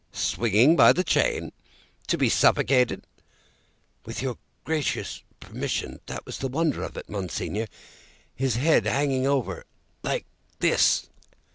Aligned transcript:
"Swinging 0.13 0.75
by 0.75 0.93
the 0.93 1.03
chain? 1.03 1.51
To 2.07 2.17
be 2.17 2.27
suffocated?" 2.27 3.05
"With 4.03 4.23
your 4.23 4.39
gracious 4.63 5.21
permission, 5.39 5.99
that 6.07 6.25
was 6.25 6.39
the 6.39 6.47
wonder 6.47 6.81
of 6.81 6.97
it, 6.97 7.07
Monseigneur. 7.07 7.67
His 8.33 8.55
head 8.55 8.87
hanging 8.87 9.27
over 9.27 9.63
like 10.01 10.25
this!" 10.57 11.07